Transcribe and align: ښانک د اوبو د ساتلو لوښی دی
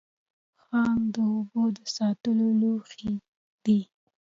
ښانک 0.63 1.01
د 1.13 1.15
اوبو 1.31 1.63
د 1.75 1.77
ساتلو 1.95 2.47
لوښی 2.59 3.13
دی 3.63 3.79